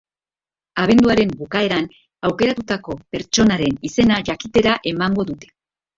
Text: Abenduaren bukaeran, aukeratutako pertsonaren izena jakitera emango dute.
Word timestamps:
Abenduaren 0.83 1.33
bukaeran, 1.41 1.85
aukeratutako 2.29 2.97
pertsonaren 3.17 3.77
izena 3.91 4.19
jakitera 4.31 4.79
emango 4.95 5.27
dute. 5.33 5.55